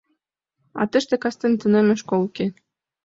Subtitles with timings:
[0.79, 2.45] А тыште кастен тунемме школ уке.